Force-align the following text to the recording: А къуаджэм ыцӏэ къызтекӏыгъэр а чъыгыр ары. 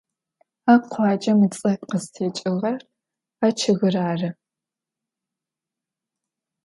А 0.71 0.73
къуаджэм 0.91 1.39
ыцӏэ 1.47 1.71
къызтекӏыгъэр 1.89 2.81
а 3.45 3.47
чъыгыр 3.59 3.95
ары. 4.09 4.29